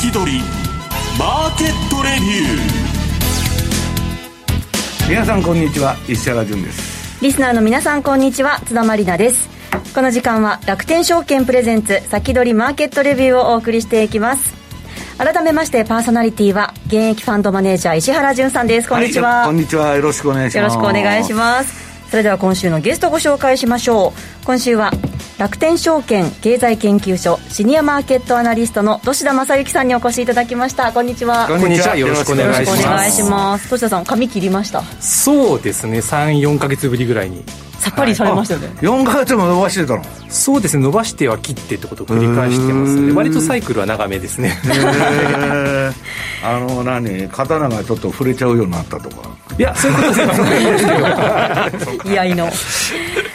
[0.00, 0.40] 先取り
[1.18, 5.10] マーケットレビュー。
[5.10, 7.22] 皆さんこんにちは石原潤です。
[7.22, 9.50] リスナーの皆さんこんにちは津田まりなです。
[9.94, 14.54] この時間は楽天証券プレゼンツ先取りマーケットレビューをお送りしていきます。
[15.18, 18.88] 改めましてパーソナリティは現役ファンドマネージャー石原潤さんです。
[18.88, 19.96] こんにちは、はい、こんにちは。
[19.96, 20.76] よろしくお願いします。
[20.76, 24.44] よろしくお願いしますそれでは今週のゲストご紹介しましょう。
[24.44, 24.90] 今週は
[25.38, 30.92] 楽天証券経済研究所シニアマーケットアナリストの土田正幸さんにお越しいただきました。
[30.92, 31.46] こんにちは。
[31.46, 31.96] こんにちは。
[31.96, 32.84] よろしくお願いします。
[32.84, 33.68] お願いします。
[33.68, 34.82] 土田さん髪切りました？
[35.00, 36.00] そうですね。
[36.00, 37.44] 34か月ぶりぐらいに
[37.80, 40.04] さっぱりされましたよね、はい、4か月も伸ばしてたの？
[40.28, 44.58] そうですね伸ばしては切ってってことを繰り返してますので割とサイクルは長めですね。
[46.44, 47.28] あの何？
[47.28, 49.30] 刀がちょっと触れちゃうようになったとか。
[49.58, 50.24] いやそういうことです
[52.06, 52.48] よいやいの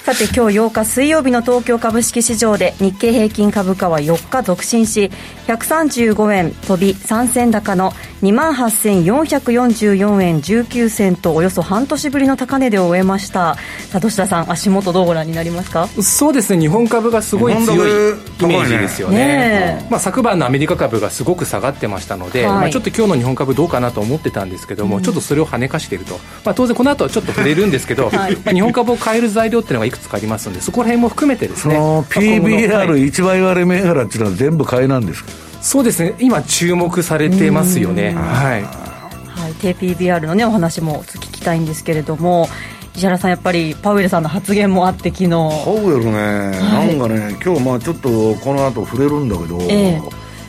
[0.05, 5.09] さて今日8日水曜日の東京株式市場で日経平均株価は4日続伸し
[5.47, 13.55] 135円飛び3銭高の2万8444円19銭とおよそ半年ぶりの高値で終えました。
[13.89, 15.87] さあ土田さん足元どうご覧になりますか？
[15.87, 31.75] そうですね日本株がすごい強いイメージですよね、ね、まあ、昨晩のアメリカ株がすごく下がってましたので、はい、まあ、ちょっと今日の日本株どうかなと思ってたんですけども、うん、ちょっとそれを跳ねかしていると、まあ、当然この後はちょっと触れるんですけど、 はい、まあ、日本株を変える材料っていうのがいくつかありますのでそこら辺も含めてですね。
[31.77, 35.31] PBR1 倍割れ銘柄っていうのは全部買いなんですか？
[35.61, 36.15] そうですね。
[36.19, 38.13] 今注目されてますよね。
[38.13, 42.47] はい、はい、低 PBR のねお話も聞きたいんですけれども
[42.95, 45.29] 石原さん、やっぱりパウエルさんの発言もあって、昨日。
[45.29, 45.35] パ
[45.71, 50.01] ウエルね、はい、なんかね、今日まあちょっとこの後触れるんだけど、え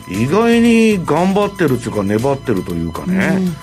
[0.09, 3.53] 意外に頑張ってるっていうか、粘ってるというかね、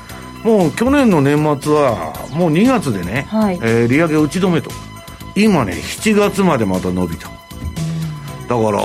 [0.44, 4.70] うん、もう去年の年末は、もう2月でね、はい、えー、利上げ打ち止めと、
[5.36, 7.28] 今ね、7月までまた伸びた。
[7.28, 7.34] だ
[8.48, 8.80] から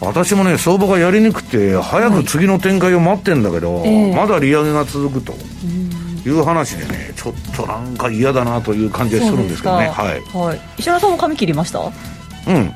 [0.00, 5.34] 私もね相場がやりにくくて早く次の展開を待ってんだけど、はい、まだ利上げが続くと。
[6.24, 9.88] いう話でねちょっとなんか嫌だなという感じがするんですけどね。
[9.88, 11.80] はい、はい、石原さんも髪切りました？
[11.80, 12.72] うん。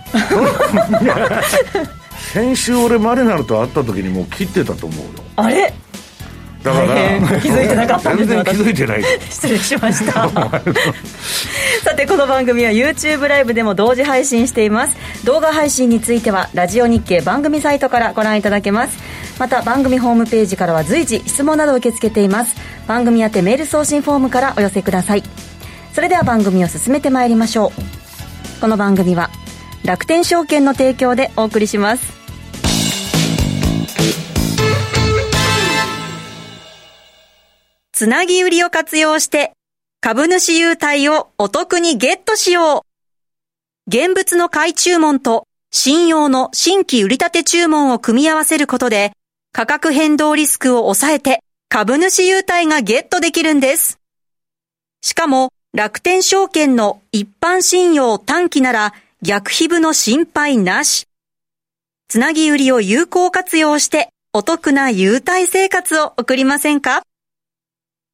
[2.32, 5.04] 先週俺マレナルと会った時にもう切ってたと思うよ。
[5.36, 5.72] あれ？
[6.72, 9.02] だから気づいてなかったんです全然気づいてない。
[9.30, 10.28] 失礼しました。
[11.84, 14.96] さてこの番組は YouTube ライブでも同時配信しています。
[15.24, 18.98] 動画配信についてはラジオ日経番組サイトからご覧いただけます。
[19.38, 22.56] また番組ホームページからは随時質問などを受け付けています。
[22.86, 25.22] 番組宛てメール送信フォームからお寄せください。
[25.92, 27.96] それでは番組を進めてまいりましょう。
[28.60, 29.30] この番組は
[29.84, 32.25] 楽天証券の提供でお送りします
[37.96, 39.54] つなぎ売りを活用して
[40.02, 42.82] 株主優待をお得にゲットしよう。
[43.88, 49.12] 現物の買い注文と信用の新規売り立て注文を組み合わせることで
[49.50, 51.40] 価格変動リスクを抑えて
[51.70, 53.98] 株主優待がゲットできるんです。
[55.00, 58.92] しかも楽天証券の一般信用短期なら
[59.22, 61.06] 逆皮膚の心配なし。
[62.08, 67.00] つなぎ売りを有効活用してお得な優待生活を送りませんか？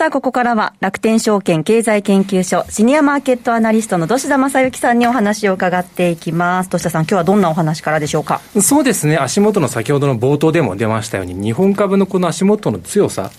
[0.00, 6.70] さあ、ここからは楽天証券経済研究所シニアマーケットアナリストの土田正幸さんにお話を伺っていきます。
[6.70, 8.40] 土田さん、今日はどんなお話からでしょうか？
[8.62, 13.30] そうですね、足元の先ほどの冒頭でも出ましたように、日本株のこの足元の強さ、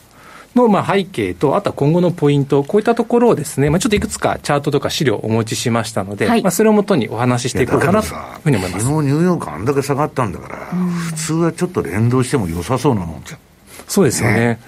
[0.53, 8.85] のまあ背景と、あとは今後のポイント、こういったところをですね、まあ、ちょっといくつかチャートとか資料をお持ちしましたので、はい、まあ、それをもとにお話ししていこうかなというふうに思います。
[8.85, 13.39] 昨日ニューヨークあんだけ下がったんだから、普通はちょっと連動しても良さそうなもんじゃ
[13.87, 14.35] そうですよね。
[14.35, 14.59] ね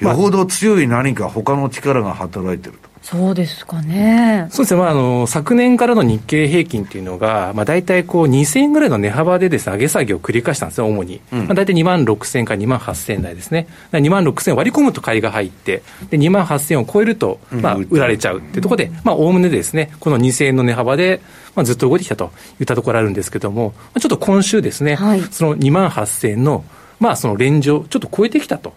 [0.00, 2.88] よほど強い何か他の力が働いてると。
[3.02, 4.48] そうですかね。
[4.50, 4.80] そうですね。
[4.80, 11.22] まあ、あの、昨年からの日経平均っていうのが、まあ、大体こう、2000円ぐらいの値幅でですね、上げ下げを繰り返したんですね、主に。
[11.32, 13.66] うん、まあ、大体2万6000から2万8000台ですね。
[13.92, 21.22] 2万6000割り込むと買いが入って、で、2万8000を超えると、まあ、売られちゃうっていうところで、まあ、おおむねですね、この2000円の値幅で、
[21.54, 22.30] まあ、ずっと動いてきたと
[22.60, 26.62] いったところあるんですけども、ちょっと今週ですね、はい、その2万8000円の、
[27.00, 28.74] まあ、そのレンジをちょっと超えてきたと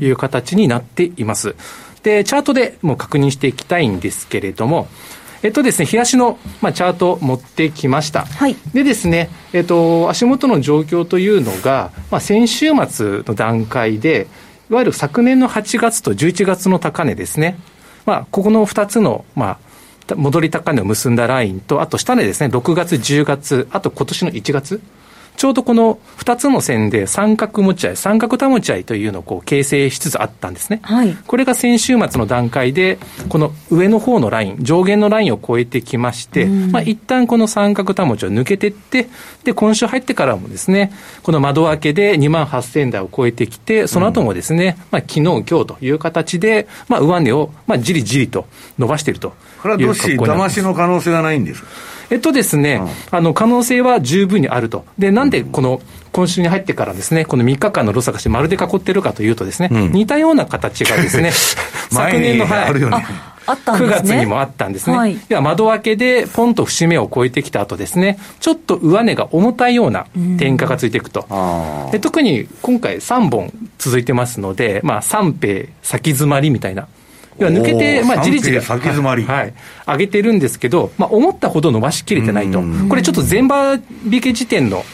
[0.00, 1.50] いう形になっています。
[1.50, 1.54] うん
[2.02, 4.88] で、チャートでもう確認していきたいんですけれども、
[5.42, 8.26] えっとですね、日足の、まあ、チャートを持ってきました。
[8.26, 8.56] はい。
[8.74, 14.26] でですね、えっと、足元の状況というのが、まあ、先週末の段階で、
[14.70, 17.58] いわゆる昨年の8月と11月の高値ですね。
[18.04, 19.58] まあ、ここの2つの、ま
[20.10, 24.80] あ、戻り高値を結んだラインと、あと下値ですね、6月、10月、あと今年の1月。
[25.40, 30.80] ちょうどこの2つの線で三角持ち合い、三角保ち合いというのをこう形成しつつあったんですね。
[30.82, 32.98] はい、これが先週末の段階で、
[33.30, 39.08] この上の方のライン、上限のラインを超えてきまして、まあ一旦この三角保ちを抜けていって、
[39.42, 40.92] で、今週入ってからもですね、
[41.22, 48.44] この窓開けで2万8000台を超えてきて、その後もですね、まあ昨日、今日という形で、まあ上値を、まあじりじりと
[48.78, 49.32] 伸ばしていると
[49.62, 51.68] これはどうし、騙しの可能性がないんですか？
[52.12, 54.84] えっとですね、うん、あの、可能性は十分にあると。
[54.98, 55.80] で、なんでこの、
[56.12, 61.30] 今週に入ってからですね、この3日間のロス探しまるで囲ってるかというとですね、うん、似たような形がですね、
[61.90, 64.96] 昨年の、はい、9月にもあったんですね。
[64.96, 70.06] はい、では窓開けでポンと節目を超えてきた後ですね、ちょっと上値が重たいような
[70.36, 71.26] 転化がついていくと。
[71.92, 76.86] で特に今回3本続いてますので、まあ3平先詰まりみたいな。
[77.38, 79.54] 要は抜けて、まあ、じりじり、先詰まり、はい、
[79.86, 84.84] 上げてるんですけど、まあ、思ったほど伸ばしきれてないと、これちょっと前場引け時点の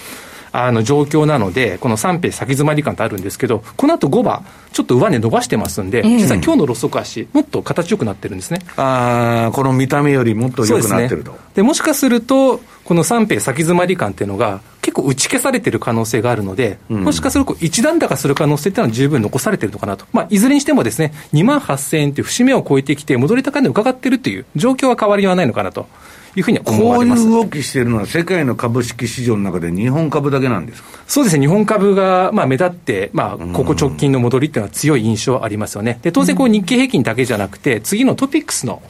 [0.65, 8.61] あの状況なので、この3ペ先詰まり感ってあるんですけど、この後5番、ちょっと上値伸ばしてますんで、実は今日のロスト足、もっと形よくなってるんですね。
[8.77, 11.33] あこの見た目よりもっと良くなってると。
[11.55, 20.07] で、ね、もしかすると、この3ペ先詰まり感っていうのが、結構打ち消されてる可能性があるので、うん、もしかすると一段高する可能性っていうのは十分残されてるのかなと。
[20.13, 25.89] まあ、いずれにしてもですね、2万8000円っていう節目を超えてきて、戻り高値を伺ってるっていう状況は変わりはないのかなと。
[26.37, 35.99] いうふうにこういう動きしてるのは、世界の株式市場の中で日本株だけなんですそうですね、日本株がまあ目立って、まあ、ここ直近の戻りっていうのは強い印象ありますよね。
[36.03, 38.83] で当然、日経平均だけじゃなくて、次のトピックスの、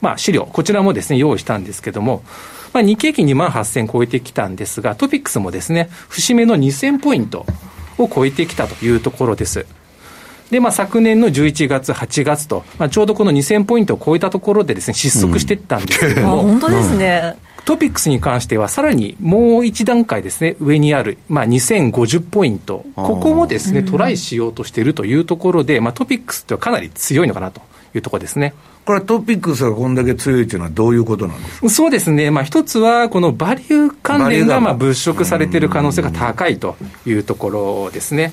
[0.00, 2.22] まあ、資料、こちらもですね、用意したんですけども、
[2.72, 7.46] まあ、日経平均2万8000超えてきたんですが、トピックスもですね、節目の2000ポイント
[7.98, 9.66] を超えてきたというところです。
[10.52, 17.36] で、まあ、昨年の11月、8月と、まあ、ちょうどこの2000ポイントを超えたところでですね、失速していったんですけれども、うん、本当ですね。
[17.64, 27.62] トピックスに関しては、さらにもう一段階ですね、上にある、まあ、2050ポイント、ここもですね、トライしようとしているというところで、まあ、トピックスってはかなり強いのかなと
[27.94, 28.52] いうところですね。
[28.84, 31.70] これトピックスがこんだけ強いというのはどういうことなんですか？
[31.70, 32.30] そうですね。
[32.30, 36.76] まあ一つは、このバリュー関連がまあ物色されている可能性が高いと
[37.06, 38.32] いうところですね。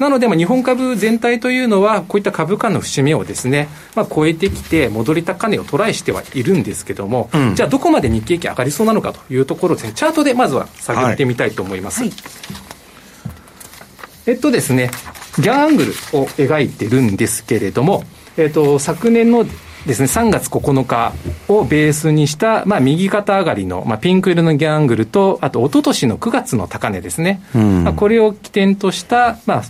[0.00, 12.00] なので、日本株全体というのは、こういった株価の節目をですね、まあ、超えてきて、戻り高値をトライしてはいるんですけども、うん、じゃあ、どこまで日経平均上がりそうなのかというところですね、チャートでまずは探ってみたいと思います。
[12.00, 12.18] はいはい、
[14.26, 14.90] えっとですね、
[15.38, 18.04] ギャンアングルを描いてるんですけれども、
[18.36, 19.44] えっと、昨年の
[19.86, 21.14] ですね、3月9日
[21.48, 27.42] をベースにした、まあ、右肩上がりの、まあ、ピンク色のギャングルと、あと、一昨年の9月の高値ですね。
[27.54, 29.62] うん、まあ、これを起点とした、まあ、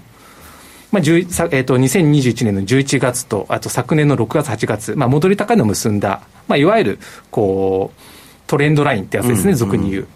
[0.92, 6.98] まあ、えー、と2021年の11月と、あと昨年の6月、8月、まあ、戻り高値を結んだ、まあ、いわゆる
[7.30, 8.00] こう
[8.46, 10.08] トレンドラインってやつですね、俗に言う。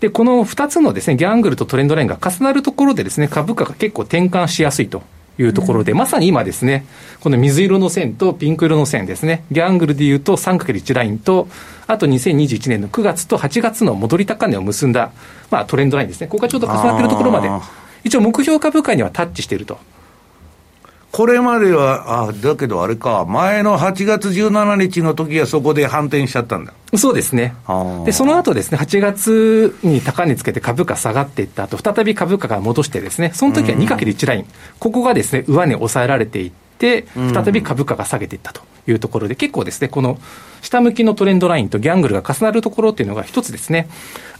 [0.00, 5.02] で、この2つのですね、ギャングルとトレンドラインが重なるところでですね、株価が結構転換しやすいと
[5.38, 6.84] いうところで、うん、まさに今ですね、
[7.20, 11.48] この水色の線とピンク色の線ですね、ギャングルでいうと 3×1 ラインと、
[11.86, 15.10] あと2021年の9月と8月の戻り高値を結んだ、
[15.50, 17.48] まあ、トレンドラインですね、ここがちょうど重なっているところまで、
[18.04, 19.78] 一応目標株価にはタッチしていると。
[21.10, 26.74] これまでは、あだけどあれか、前の8月17日の時はそこで反転しちゃったんだ。
[26.96, 27.54] そうですね。
[28.04, 34.46] で、その後ですね、8月に高値つけて株価下がっていった後、再び株価が戻してですね、その時は 2×1 ライン、
[34.78, 36.67] ここがですね、上値抑えられていって、
[37.34, 40.18] 再び株価が下げていったというところで、結構ですね、この
[40.62, 43.88] 下向きのトレンドラインとギャングルが重なるところっていうのが一つですね、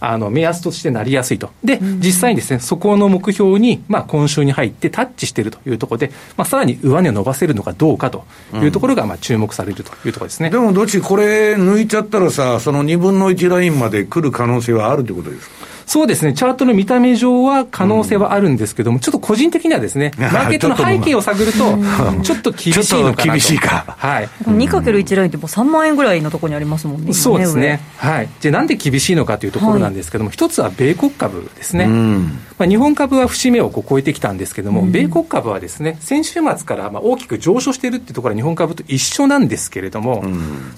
[0.01, 1.49] あの、目安としてなりやすいと。
[1.63, 10.49] で、実際にですね、そこの目標に、まあ、今週に入ってタッチしているというところで、まあ、さらに上値を伸ばせるのかどうかというところが、まあ、注目されるというところですね。
[10.49, 15.55] でも、どっちこれ抜いちゃったらさ、その2分の1ラインまで来る可能性はあるということですか？
[15.89, 21.79] そうですね、チャートの見た目上は可能性はあるんですけども、うん、ちょっと個人的にはですね、 マーケットの背景を探ると、
[22.21, 23.23] ちょっと厳しいのかなと。
[23.23, 23.95] 厳しいか。
[23.97, 24.29] はい。
[24.45, 40.23] 2×1 ラインってもう3万円ぐらいのところにありますもんね、そうですね、はい、じゃなんで厳しいのかというところなんですけども、はい、一つは米国株ですね、まあ、日本株は節目をこう超えてきたんですけども、米国株はですね先週末からまあ大きく上昇しているっていうところは、日本株と一緒なんですけれども、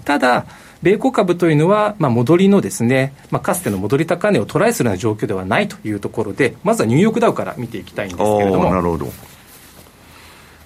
[0.06, 0.46] ただ、
[0.82, 8.72] 米国株というのは、まあ、戻りのですね、まあ、かつての戻り高値をトライするような状況ではないというところで、まずはニューヨークダウから見ていきたいんですけれども。
[8.72, 9.06] なるほど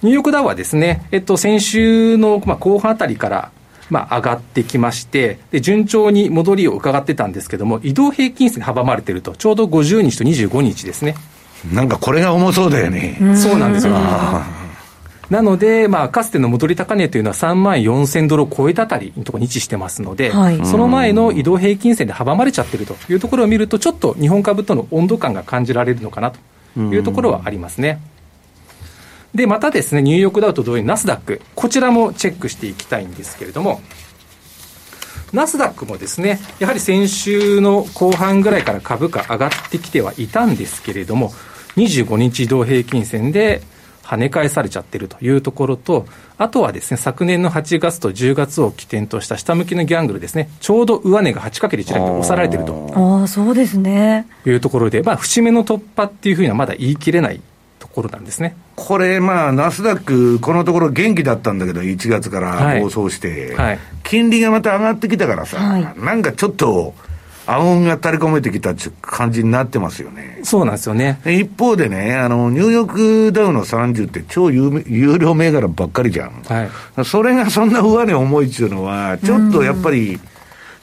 [0.02, 3.50] ニューヨークダウはですね、えっと、先週の、まあ、後半あたりから、
[3.88, 11.14] まあ、上がってきまして、で、順調に戻りを伺ってたんですけども、移動平均線に阻まれてると、ちょうど50日と25日ですね。
[11.72, 13.18] なんかこれが重そうだよね。
[13.34, 13.94] そうなんですよ。
[15.30, 28.00] なので、まあ、かつての戻り高値というのは3万4000ドルを超えたあたりのところに位置してますので、はい、その前の移動平均線で阻まれちゃってるというところを見ると、ちょっと日本株との温度感が感じられるのかなというところはありますね。
[29.34, 33.80] で、またですね、ニューヨークダウと同様にナスダック、こちらもチェックしていきたいんですけれども、
[35.32, 41.32] ナスダックもですね、やはり先週の後半ぐらいから株価上がってきてはいたんですけれども、
[41.76, 43.60] 25日移動平均線で
[44.06, 46.06] 跳ね返されちゃってるというところと、
[46.38, 52.92] あとはですね、昨年の8月と10月を起点とした下向きのギャングルですね、ちょうど上値が 8×1 ラインで押さられてると。
[52.94, 54.28] ああ、そうですね。
[54.46, 57.40] いうところで、まあ、節目の突破っていうふうにはまだ言い切れない
[57.80, 58.56] ところなんですね。
[58.76, 66.94] これ、まあ、ナスダック、このところ元気だったんだけど、1月から暴走して、はいはい、金利がまた上がってきたからさ、はい、なんかちょっと、
[67.46, 70.40] 暗雲が垂れ込めてきた感じになってますよね。
[70.42, 71.20] そうなんですよね。
[71.24, 72.92] 一方でね、あの、ニューヨー
[73.28, 76.42] クダウの30って超有有料銘柄ばっかりじゃん。
[76.44, 77.04] はい。
[77.04, 80.18] それがそんな上値重いっていうのは、ちょっとやっぱり、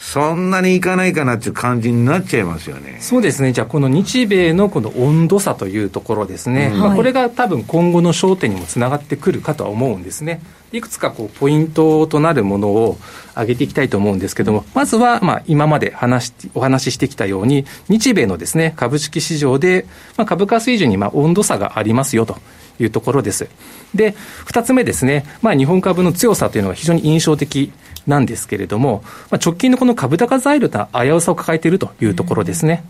[0.03, 2.97] そんなにいかないかなっていう感じになっちゃいますよね。
[2.99, 3.53] そうですね。
[3.53, 6.71] じゃあ、この日米のこの温度差というところですね。
[6.73, 10.41] うん、まあ、これが多分今後の焦点にもつながってくるかとは思うんですね。
[10.73, 12.97] いくつかこうポイントとなるものを
[13.31, 19.85] 挙げていきたいと思うんですけども、まずはまあ今まで話しお話ししてきたように、日米のですね株式市場で
[20.17, 22.37] まあ株価水準にまあ温度差がありますよと。
[22.79, 23.47] いうところです。
[23.93, 27.71] で、二つ目ですね、まあ日本株の強さというのが非常に印象的
[28.07, 32.83] なんですけれども、まあ、直近のこの株高材料と危うさを抱えているというところですね。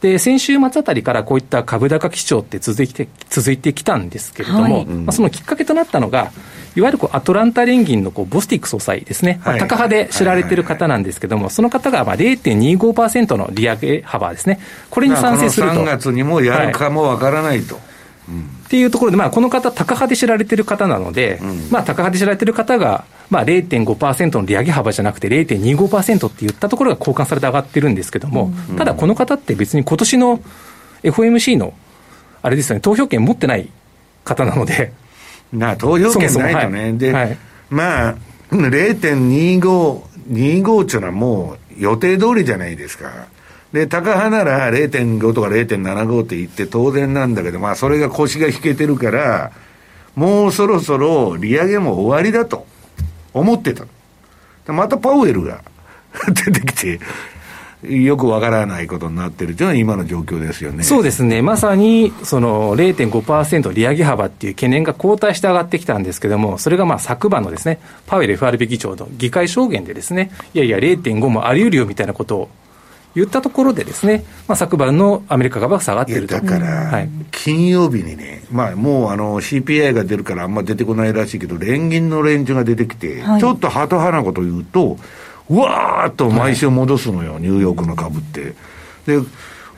[0.00, 6.32] で、先週末あたりからこういった株高基調って続いて、続いてきたんですけれども、はい、まあ、そのきっかけとなったのが、
[6.76, 14.60] いわゆるこうアトランタ連銀のこうボスティック総裁ですね、まあ、高派で知られている方なんですけれども、その方がまあ0.25%の利上げ幅ですね、
[14.90, 15.74] これに賛成すると。
[15.74, 17.76] 3月にもやるかもわからないと。
[17.76, 17.84] はい。
[18.66, 30.40] っていうところで、まあ、この方、高派で知られてる方なので、うん、まあ、高派で知られてる方が、まあ、0.5%の利上げ幅じゃなくて0.25%って言ったところが交換されて上がってるんですけども、うん、ただこの方って別に今年の
[31.02, 31.74] FOMC の、
[32.42, 33.68] あれですよね、投票権持ってない
[34.24, 34.92] 方なので。
[35.52, 36.82] な投票権ないとね。
[36.82, 37.38] はい、で、はい、
[37.70, 38.16] まあ、
[38.50, 43.26] 0.25、25っていうのはもう予定通りじゃないですか。
[43.72, 49.52] で、高派なら0.5とか0.75って言って当然なんだけど、まあそれが腰が引けてるから、
[50.14, 52.66] もうそろそろ利上げも終わりだと
[53.40, 53.84] 思ってた。
[54.72, 55.62] またパウエルが
[56.28, 57.00] 出てきて、
[57.84, 60.82] よくわからないことになってるというのは今の状況ですよね。
[60.82, 61.42] そうですね。
[61.42, 72.48] まさに、その0.5%利上げ幅っていう懸念が後退して上がってきたんですけども、それがまあ昨晩のですね、パウエル FRB 議長の議会証言でですね、いやいや0.5もあり得るよみたいなことを
[73.16, 76.34] 言ったところでですね、まあ、昨晩のアメリカ株は下がってると。
[76.34, 84.98] だから、金曜日にね、まあ、もうあの CPI が出るからあんま出てこないらしいけど、連銀の連中が出てきて、はい、ちょっとハト派なこと言うと、
[85.48, 88.54] うわーっと毎週戻すのよ、はい、ニューヨークの株って。
[89.06, 89.18] で、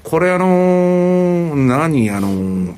[0.02, 2.74] これあのー、何、あのー、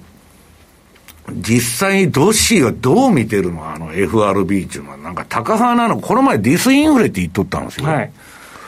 [1.36, 7.86] 実際、ドッシーはどう見てるのあの FRB っていうのは、なんか高派なの、この前ディスインフレって言っとったんですよ。
[7.86, 8.12] はい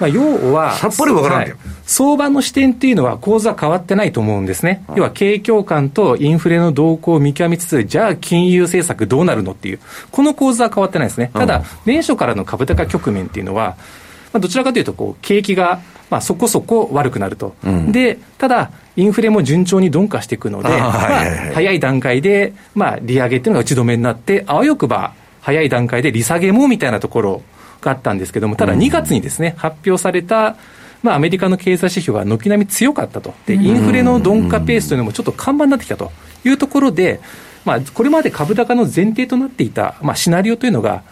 [0.02, 1.54] まあ、要は、さっぱりわからん、はい、
[1.86, 4.84] 相場の視点っていうのは構図は変わってないと思うんですね。
[4.96, 9.78] 要は景況感とインフレの動向を見極めつつ、じゃあ金融政策どうなるのっていう、
[10.10, 11.30] この構図は変わってないですね。
[11.32, 13.76] ただ、年初からの株高局面っていうのは、
[14.32, 15.80] まあ、どちらかというと、こう、景気が、
[16.10, 17.54] まあ、そこそこ悪くなると。
[17.64, 20.92] うん、で、ただ、インフレも順調に鈍化していくので、まあ、
[21.54, 27.42] 早い段階で、まあ、利上げっていうのが打ち止めになって、あわよくば、早い段階で利下げもみたいなところ
[27.82, 30.56] があったんですけども、ただ2月にですね、発表された、
[31.02, 33.34] まあ、アメリカの経済指標が軒並み強かったと。
[33.44, 36.10] で、インフレの鈍化ペースというのもちょっと看板になってきたと。
[36.44, 37.20] いうところで、
[37.64, 41.02] まあ、これまで株高の前提となっていた、まあ、シナリオというのが、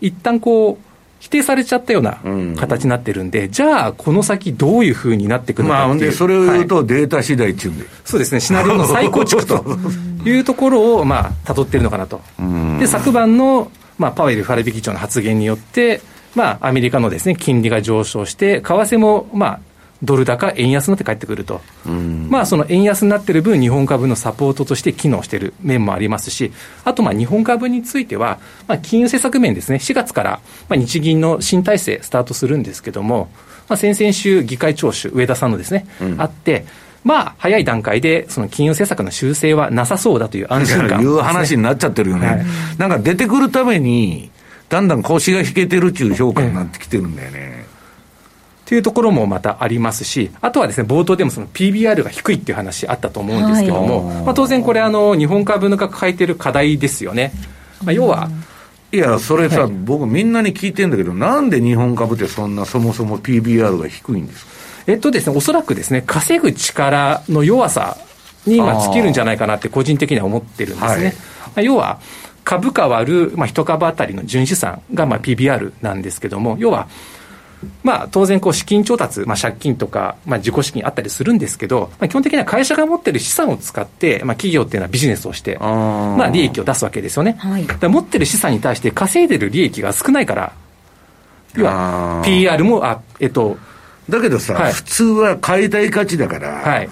[0.00, 0.86] 一旦こう、
[1.18, 2.18] 否定されちゃったような
[2.56, 9.64] 形になってるんで、うん、じゃあ、この先どういうふうになっていくのかまあ、で、それを言うと、データ次第っていうんで、そうですね、シナリオの再構築と
[10.26, 12.20] いうところを、まあ、辿ってるのかなと。
[12.78, 16.02] で、昨晩のまあ、パウエル FRB 議長の発言によって、
[16.36, 19.60] まあ、アメリカのですね、金利が上昇して、為替も、まあ、
[20.02, 21.62] ドル高、円安になって帰ってくると、
[22.28, 26.52] まあ、その円安になってる分、日本株のサポートとして機能している面もありますし、
[26.84, 28.38] あとまあ日本株については、
[28.68, 33.30] まあ、金融政策面ですね、4月からまあ日銀の新体制スタートするんですけども、
[33.68, 36.66] まあ、先々週、議会聴取、上田さんのですね、うん、あって、
[37.04, 42.46] まあ、早い段階で、その金融政策の修正はなさそうだという安心感、ね、 いう話になっちゃってるよね、はい、
[42.78, 44.30] なんか出てくるために、
[44.68, 47.66] だんだん腰が引けてるっていう評価になってきてるんだよね。
[48.64, 57.32] というところもまたありますし、あとはですね、冒頭でもその PBR が低いっていう話あったと思うんですけども、はい、まあ、当然これあの、日本株のが抱えている課題ですよね。
[57.84, 58.28] まあ、要は、
[58.90, 64.52] いや、それさ、はい、僕みんなに聞いてんだけど、なんで日本株ってそんなそもそも PBR が低いんですか？
[64.88, 67.96] えっとですね、おそらくですね、稼ぐ力の弱さ
[68.46, 71.14] に今尽きるんじゃないかなって個人的には思ってるんですね。
[71.54, 72.00] はい、要は、
[72.46, 76.86] 株価割る、まあ、1株当たりの純資産がまあ PBR なんですけども、要は、
[77.82, 87.32] まあ、当然こう資金調達、まあ、借金とか、まあ、自己資金あったりするんですけど、まあ、基本的には会社が持ってる資産を使って、まあ、企業っていうのはビジネスをして、まあ、利益を出すわけですよね。
[87.32, 90.52] はい、持ってる資産に対して稼いでる利益が少ないから、
[91.56, 93.58] 要は PR も、あえっと、
[94.08, 96.88] だけどさ、はい、普通は買いたい価値だから、はい、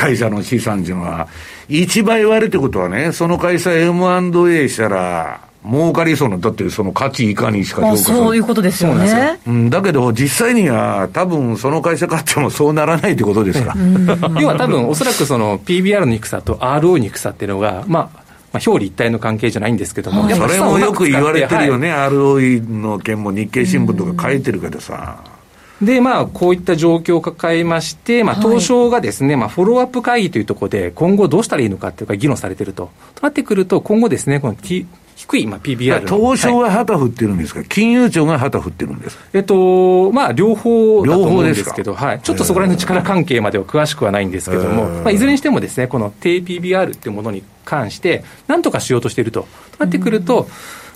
[0.00, 1.28] 会社の資産っていうのは、
[1.68, 9.40] 1倍割るってことはね、その会社 M&A したら、儲かりそうな、だってその価値いかにしか評価そういうことですよね。
[9.46, 13.74] うん、だけど実際には多分その会社買ってもそうならないってことですか。
[14.40, 25.35] 要は多分おそらくその PBR の低さと RO にくさっていうのが、まあ、まあ、表裏一体の関係じゃないんですけども、はい、それもよく言われてるよね、はい、ROE の件も日経新聞とか書いてるけどさ。
[25.82, 32.90] で、まあ、こういった状況を抱えまして、まあ、東証がですね、はい、まあ、フォローアップ会議というところで、今後どうしたらいいのかっていうか、議論されてると。
[33.14, 36.06] となってくると、今後ですね、この、T、低い、まあ、PBR。
[36.06, 42.20] 東証が旗振ってるんですか、はい、金融庁が旗振ってるんですえっと、まあ、両方だと思うんですけど、はい。
[42.20, 49.46] ちょっとそこら辺の力関係までは詳しくはないんですけども、まあ、いずれにしてもですね、この低 PBR っていうものに関して、なんとかしようとしていると。
[49.72, 50.48] となってくると、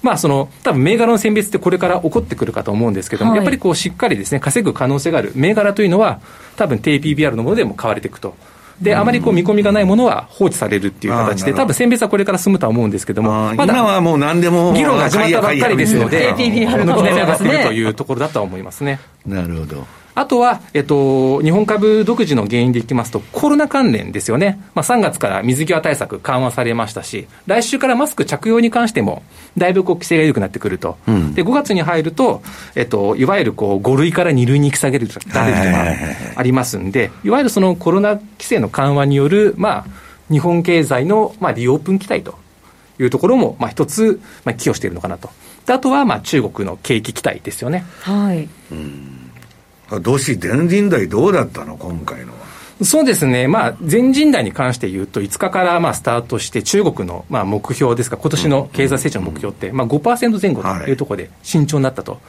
[0.03, 6.21] まあ、その、多分銘柄の選別ってこれから起こってくるかと思うんですけども、はい、やっぱりこう、しっかりですね、稼ぐ可能性がある銘柄というのは、
[6.57, 8.35] 多分低 PBR のものでも買われていくと。
[8.81, 19.01] で、あまりこう見込みがないものは放置されるっていう形で、多分選別はこれから進むとは思うんですけども、まだ今はもう何でも議論が始まったばっかりですので、PPR の上がってるというところだとは思いますね。
[19.27, 19.87] なるほど。
[20.15, 24.61] あとは、えっと、日本株独自の原因でいきますと、コロナ関連ですよね。
[24.75, 29.23] まあ、3月から水際対策緩和されましたし、来週からマスク着用に関しても、
[29.57, 30.99] だいぶこう規制が緩くなってくると。
[31.07, 32.43] うん、で、5月に入ると、
[32.75, 35.47] えっと、いわゆるこう5類から2類に引き下げるとか
[36.37, 39.87] ありますんで、いわゆるそのコロナ規制の緩和による、まあ、
[40.31, 42.39] 日本経済の、まあ、リオープン期待と
[42.99, 45.31] いうところも、まあ、一つ、まあ、寄与しているのかなと。
[45.69, 47.85] あとは、まあ、中国の景気期待ですよね。
[48.01, 48.49] はい。
[48.73, 49.20] うん
[49.99, 52.51] どし全人代どうだったの、今回のは。
[52.83, 62.13] そうですね、まあ、全人代に関して言うと、5日からまあスタートして、中国のまあ目標ですか、今年の経済成長の目標って、まあ5%前後というところで慎重になったと。
[62.13, 62.21] はい、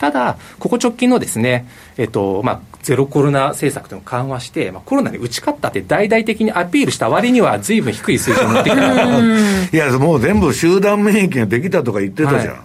[0.00, 12.54] ただ、ここ直近のですね、えっとまあ、ゼロコロナ政策というのを緩和して、まあ、コロナに打ち勝ったって大々的にアピールした割には、ずいぶん低い水準になってきたいや、もう全部集団免疫ができたとか言ってたじゃん。
[12.56, 12.60] は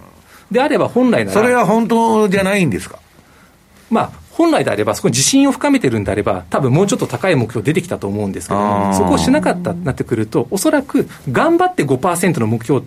[0.52, 1.42] い、であれば本来なら。
[1.42, 3.00] それは本当じゃないんですか
[3.90, 12.84] まあ、本来であれば、そこに自信を深めてるんであれば、多分もうちょっと高い目標出てきたと思うんですけども、そこをしなかったなってくると、おそらく頑張って5%の目標を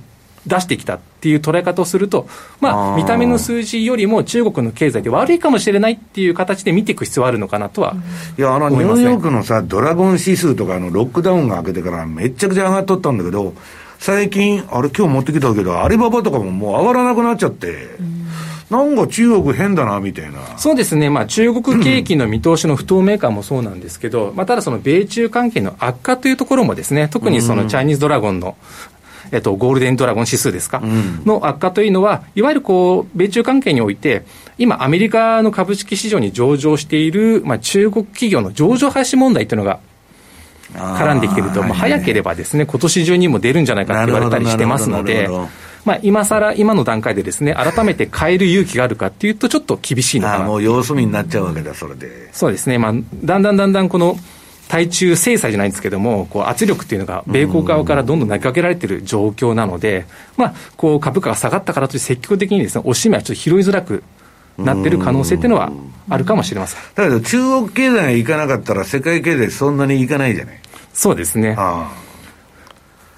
[0.46, 2.26] 出してきたっていう捉え方をすると、
[2.60, 7.94] まあ、見た目の数字よりも中国の経済で悪いかもしれないっていう形で見ていく必要はあるのかなとは、
[8.38, 13.54] いや、あの、ニューヨークのさ、ドラゴン指数とかのロックダウンが明けてからめっちゃくちゃ上がっとったんだけど、
[13.98, 18.11] 最近、あれ今日持ってきたけど、アリババとかももう上がらなくなっちゃって、うん
[18.72, 20.56] なんか中国変だなみたいな。
[20.56, 28.56] そうですね、まあ、中国景気の見通しの不透明感もそうなんですけど、まあ、ただその米中関係の悪化というところもですね、特にそのチャイニーズドラゴンの、
[29.30, 34.24] えっと、ゴールデンドラゴン指数ですか、うん、の悪化というのは、いわゆるこう米中関係において、
[34.56, 39.80] 今、アメリカの株式市場に上場している、まあ、中国企業の上場廃止問題というのが
[40.72, 45.28] 絡んできていると、まあ、早ければですね、今年中にも出るんじゃないかと言われたりしてますので。
[45.84, 52.28] まあ、今更、今の段階でですね、改めて変える勇気があるかっていうと、ちょっと厳しいのかなもう様子見になっちゃうわけだ、それで。
[52.32, 52.92] そうですね、まあ、
[53.24, 54.16] だんだんだんだんこの、
[54.68, 60.06] 対中制裁じゃないんですけども、こう圧力っていうのが、米国側からどんどん投げかけられている状況なので、
[60.38, 64.02] まあ、こう株価が下がったからといって、積極的にですね、押し目はちょっと拾いづらく
[64.56, 65.72] なってる可能性っていうのは
[66.08, 66.80] あるかもしれません。
[66.94, 70.60] だけど、中国経済がいかなかったら、世界経済そんなにいかないじゃない。
[70.94, 71.54] そうですね。
[71.58, 71.90] あ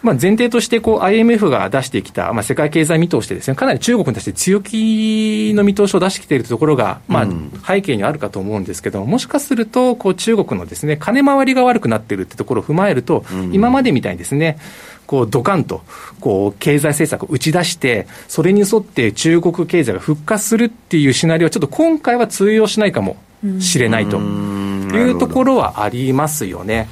[0.04, 7.26] まあ、前提としてこう IMF が出してきた、まあ、世界経済見通しでですね、かなり中国に対して強気の見通しを出してきているところが、まあ、
[7.66, 14.58] 背景にあるかと思うんですけども、しかすると、こう中国のですね、金回りが悪くなっているってところを踏まえると、今までみたいにですね、
[15.06, 15.82] こうドカンと
[16.20, 23.16] こう経済政策を打ち出して、それに沿って中国経済が復活するっていうシナリオは、ちょっと今回は通用しないかも
[23.58, 26.90] しれないというところはありますよね。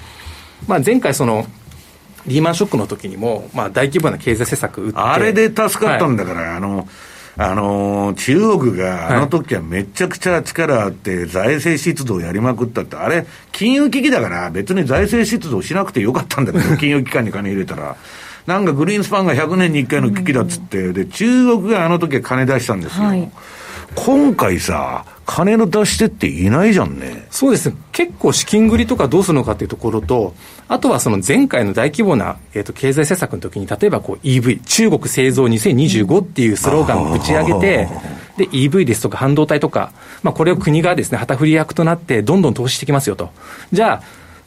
[0.67, 1.47] まあ、前回その
[2.27, 6.89] リーマンショックの時にも、まあ、大規模な経済政策打ってあれで助かったんだから、はい、あの
[7.37, 17.97] あの中国があの時はめちゃくちゃ力あって、財政出動やりまくったって、あれ、金融危機だから、別に財政出動しなくてよかったんだけど、 金融機関に金入れたら。
[18.47, 23.05] なんかグリーンスパンが100年に1回の危機だっつって、で、中国があの時は金出したんですよ。
[23.05, 23.31] はい
[24.05, 27.25] 今回さ、金の出し手っていないじゃんね。
[27.31, 27.77] そうですね。
[27.93, 30.35] 結構資金繰りとかどうするのかっていうところと、
[30.67, 37.89] あとはその前回の大規模な、えーと、経済政策の時に、例えばこう EV、中国製造2025っていうスローガンを打ち上げて、
[38.39, 39.93] で、EV ですとか半導体とか、
[40.25, 43.31] まあこれを国がですね、旗振り役となってどんどん投資してきますよと。
[43.71, 44.03] じゃあ、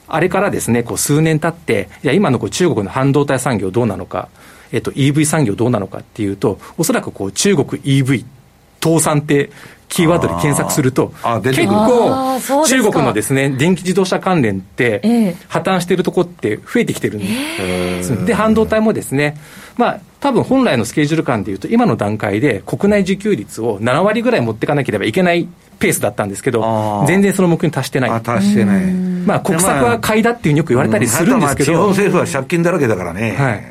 [0.10, 4.28] あれからですね、こう数年経って、いや、今のこう中国の半導体産業どうなのか、
[4.74, 8.26] えっと、EV 産業どうなのかっていうと、おそらくこう中国 EV
[8.86, 9.50] 倒産って
[9.90, 18.26] キーワードで検索すると、結構、中国のですね、電気自動車関連って、破綻しているところって増えてきてるんです。
[18.26, 19.38] で、半導体もですね、
[19.78, 25.48] まあ、多分本来のスケジュール感でいうと、今の段階で国内自給率を7割ぐらい持っていかなければいけない
[25.80, 28.22] ペースだったんですけど、全然その目標に達してない。
[28.22, 28.86] 達してない。
[28.92, 31.72] まあ、国策は買いだっていうふうによく言われたりするんですけど。
[31.72, 33.36] 地方政府は借金だらけだからね。
[33.38, 33.64] はい。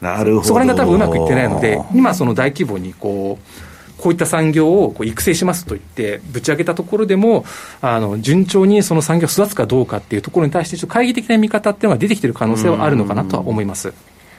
[0.00, 0.44] なるほど。
[0.44, 3.75] そこら辺が多分うまくいってないので、今その大規模にこう、
[4.06, 7.44] こういった産業をこう育成しますと言ってぶち上げたところでも
[7.80, 13.92] あの順調にその産業育つかどうかっていうところに対してちょっと懐疑的な見方っていうのが出てきている可能性はあるのかなとは思います。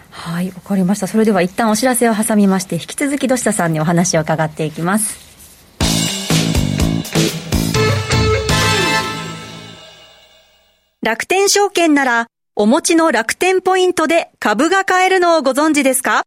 [0.10, 1.08] はい、わかりました。
[1.08, 5.20] それでは一旦お知らせを挟みまして、引き続き土下さんにお話を伺っていきます。
[11.02, 16.24] 楽天証券なら、お持ちの楽天ポイントで株が買えるのをご存知ですか？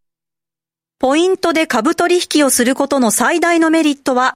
[1.01, 4.35] ポイントで株取引をすることの最大のメリットは、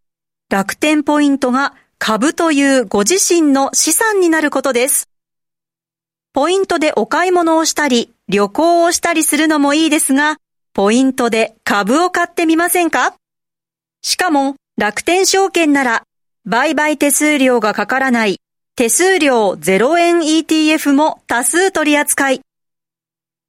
[0.49, 5.07] 楽天ポイントが株というご自身の資産になることです。
[6.33, 10.37] ポイントでお買い物をしたり、旅行をしたりするのもいいですが、
[10.73, 13.13] ポイントで株を買ってみませんか？
[14.01, 16.01] しかも、楽天証券なら、
[16.47, 18.39] 売買手数料がかからない、
[18.75, 22.41] 手数料0円 ETF も多数取り扱い。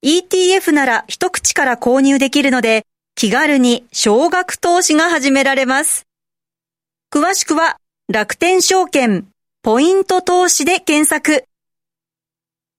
[0.05, 2.85] ETF なら一口から購入できるので、
[3.17, 6.05] 気軽に少額投資が始められます。
[7.11, 7.77] 詳しくは
[8.13, 9.25] 楽天証券
[9.63, 11.45] ポイント投資で検索。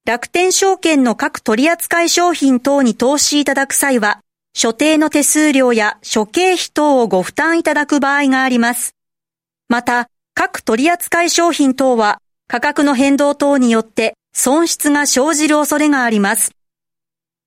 [0.07, 4.21] 楽天証券の各取扱商品等に投資いただく際は、
[4.55, 8.95] 所定の手数料や諸経費等をご負担いただく場合があります。
[9.69, 16.53] また、各取扱商品等は価格の変動等によって損失が生じる恐れがあります。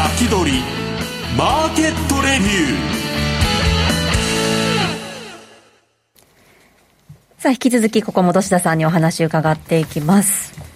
[0.00, 0.62] 先取り
[1.36, 3.00] マーケットレビュー。
[7.36, 10.69] さあ引き続きここも土田さんにお話伺っていきます。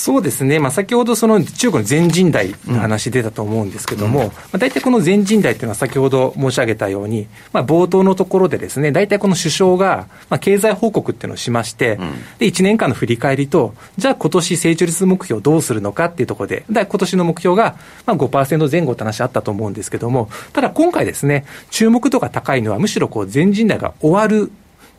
[0.00, 24.50] そうですね、まあ、先ほどその中国の全人代の話出たと思うんですけども、うん、まあ、大体この全人代っていうのは先ほど申し上げたように、まあ、冒頭のところでですね、大体この首相が、まあ、経済報告っていうのをしまして、うん、で、1年間の振り返りと、じゃあ今年成長率目標どうするのかっていうところで、だ今年の目標が、まあ5%前後って話あったと思うんですけども、ただ今回ですね、注目度が高いのはむしろこう全人代が終わる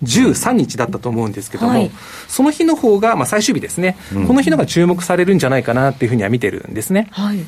[0.03, 1.91] 13日だったと思うんですけども、はい、
[2.27, 7.07] その日の方が、まあ、最終日ですね、うん、この日のが注目されるんじゃないかなっていうふうには見てるんですね。
[7.11, 7.39] はい。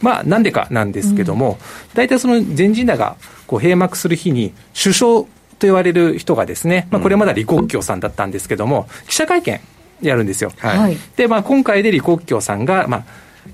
[0.00, 1.58] まあ、なんでかなんですけども、
[1.94, 3.16] 大、体、その全人代が
[3.46, 5.28] こう閉幕する日に、首相と
[5.60, 9.60] 言われる人がですね、まあ、これまだ李克強さんだったんですけども、記者会見
[10.02, 10.52] やるんですよ。
[10.58, 13.04] はい、で、まあ、今回で李克強さんが、まあ、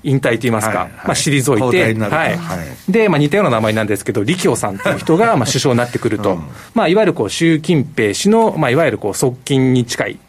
[0.03, 10.19] 引退といいますか、はいはい、まあ、退いて、はい、はい、で、まあ、似たような名前なんですけど、李強さんという人が、 まあ、首相になってくると、うん、まあ、いわゆるこう、習近平氏の、まあ、いわゆるこう、側近に近い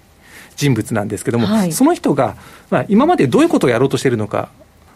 [0.57, 2.37] 人物なんですけども、はい、その人が、
[2.71, 4.49] まあ、今までどういうことをやろうとしているのか、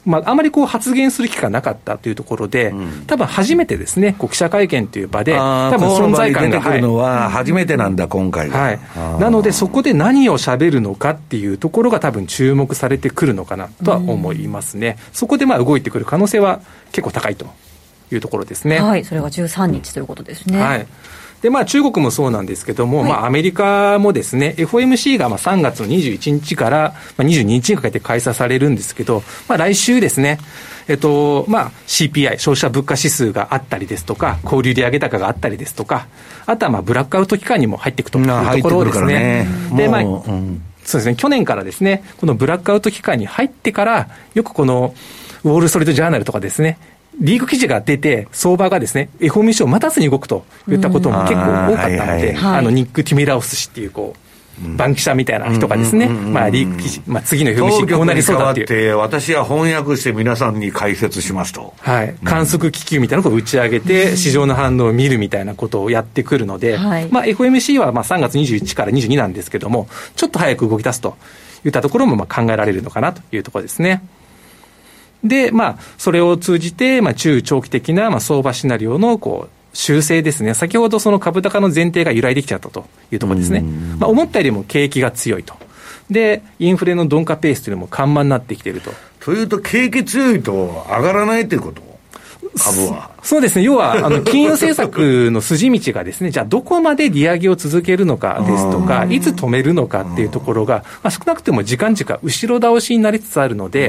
[0.09, 8.73] まあ、あまりこう発言する機会がなかったというところで、うん、多分初めてですね、こう記者会見という場で、多分存在感が出てくるのは初めてなんだ、今回は。
[8.73, 8.81] い、
[9.21, 16.61] なので、そこで何をしゃべるのかっていうところが、多分注目されてくるのかなとは思いますね、そこでまあ動いてくる可能性は
[16.93, 17.47] 結構高いと
[18.11, 18.81] いうところですね。
[18.81, 20.61] はい、それが13日ということですね。
[20.61, 20.87] はい
[21.43, 30.39] で、まあ中国もそうなんですけども、はい、まあアメリカもですね、FOMC がまあ3月の21日から22日にかけて開催されるんですけど、まあ来週ですね、
[30.89, 36.09] えっと、まあ CPI、消費者物価指数があったりですとか、小売売上高があったりですとか、
[36.47, 39.47] あとはまあブラックアウト期間にも入っていくというところですね。
[39.73, 39.77] ね。
[39.77, 40.63] で、まあ、うん。
[40.85, 44.95] そうですね、去年からですね、このブラックアウト期間に入ってから、よくこの、
[45.45, 46.79] ウォール・ストリート・ジャーナルとかですね、
[47.21, 54.29] リーグ記事が出て、相場がですね、FOMC を待たずに動くといったことも結構多かったので、あの、ニック・ティミラウス氏っていう、こう、
[54.77, 58.97] バンキシャみたいな人がですね、まあ、リーク記事、まあ、次の FOMC こうなりそうだっていう。
[58.97, 61.75] 私は翻訳して皆さんに解説しますと。
[61.79, 62.15] はい。
[62.25, 66.77] 観測気球みたいなのを打ち上げて、市場の反応を見るみたいなことをやってくるので、
[67.11, 71.17] まあ、FOMC はまあ3月21から22なんですけども、ちょっと早く動き出すと
[71.65, 74.03] いったところもまあ考えられるのかなというところですね。
[75.25, 80.55] で、まあ、それを通じて、まあ、中長期的な、まあ、相場シナリオの、こう、修正ですね。
[80.55, 83.61] 先ほどその株高の前提が揺らいできちゃったというところですね。
[83.99, 85.55] まあ、思ったよりも景気が強いと。
[86.11, 88.93] で、インフレの鈍化ペースというのも緩慢になってきていると。
[89.21, 91.83] というと、景気強いと上がらないということ？
[92.57, 93.11] 株は。
[93.23, 93.65] そうですね。
[93.65, 103.89] 要は、あの、金融政策の筋道がですね、じゃあどこまで利上げを続けるのかですとか、いつ止めるのかっていうところが、まあ、少なくても時間軸後ろ倒しになりつつあるので、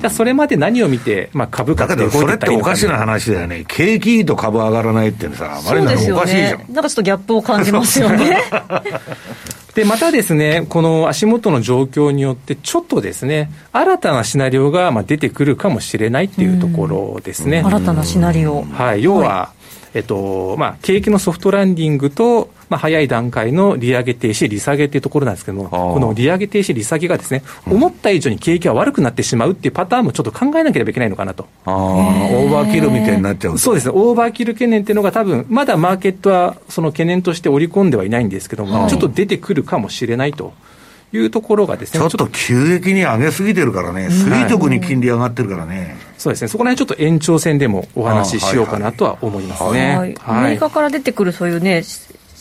[0.00, 3.64] じゃあそれまで何を見て、まあ、株価って動いてたらいいのか、それっておかしな話だよね。
[3.66, 6.58] 景気いいと株上がらないってさ、あまりなおかしいじゃん。
[6.58, 8.42] ね、なんかちょっとギャップを感じますよね。
[9.76, 17.62] で、またですね、この足元の状況によって、ちょっとですね、新たなシナリオがまあ出てくるかもしれないっていうところですね。
[17.62, 18.62] 新たなシナリオ。
[18.62, 19.55] はい、要は、はい、
[19.96, 31.48] えっと、まあ、景気のソフトランディングと、まあ、早い段階の利上げ停止、利下げというところなんですけども、この利上げ停止、利下げがですね、思った以上に景気が悪くなってしまうっていうパターンもちょっと考えなければいけないのかなと。
[31.64, 40.52] あオーバーキルみたいになっちゃうそうですね、オーバーキル懸念っていうのが多分、まだマーケットはその懸念として織り込んではいないんですけども、ちょっと出てくるかもしれないと。
[41.12, 49.96] いうところがですねちょっと急激に上げすぎてるからね、垂直に金利上がってるからね、はい、そうですね、そこら辺ちょっと延長線でもお話ししようかなとは思いますね。
[49.96, 51.82] はい、アメリカから出てくるそういうね、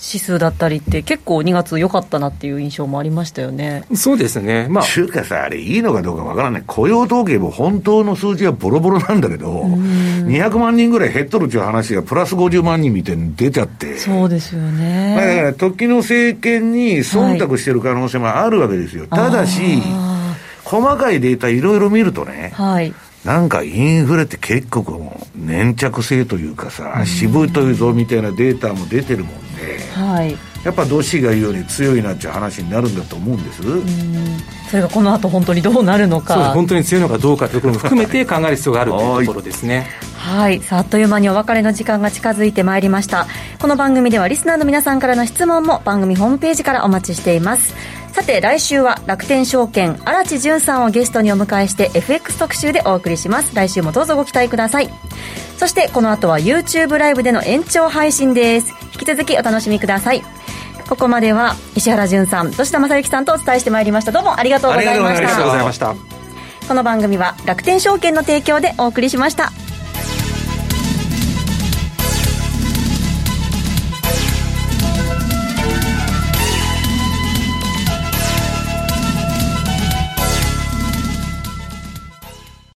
[0.07, 3.83] 指数だったりって、結構2月良かったなっていう印象もありましたよね。
[3.95, 4.67] そうですね。
[4.69, 4.83] まあ。
[4.83, 6.63] 中華さ、あれいいのかどうかわからない。
[6.67, 13.97] 雇用統計も本当の数字はボロボロなんだけど、200万人ぐらい減っとるっていう話がプラス50万人みたいに出ちゃって。
[13.97, 15.15] そうですよね。
[15.15, 19.07] だから時の政権に忖度してる可能性もあるわけですよ。
[19.09, 19.61] はい、ただし、
[20.63, 33.61] 細かいデータいろいろ見るとね、はい、なんかインフレって結構粘着性というかさ、渋いというぞみたいなデータも出てるもんで、はい、やっぱドシが言うように強いなっていう話になるんだと思うんです？
[34.69, 36.53] それがこの後本当にどうなるのか。
[36.53, 39.87] 本当に強いのかどうかというところも含めて考える必要があるというところですね。
[40.17, 40.59] はい。
[40.61, 43.27] さああっという間にお別れの時間が近づいてまいりました。
[43.59, 47.73] この番組ではリスナーの皆さんからの質問も番組ホームページからお待ちしています
[48.15, 53.53] さて来週は楽天証券荒地潤さんをゲストにお迎えして FX 特集でお送りします。
[53.53, 54.89] 来週もどうぞご期待ください。
[55.57, 58.73] そしてこの後は YouTube ライブでの延長配信です。
[58.93, 60.21] 引き続きお楽しみください。
[60.87, 64.13] ここまでは石原潤さん吉田正幸さんとお伝えしてまいりました。
[64.13, 65.17] どうもありがとうございました。
[65.17, 65.93] ありがとうございました。
[66.69, 69.51] この番組は楽天証券の提供でお送りしました